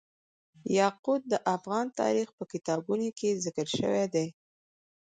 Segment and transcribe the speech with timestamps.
[0.77, 4.27] یاقوت د افغان تاریخ په کتابونو کې ذکر شوی دي.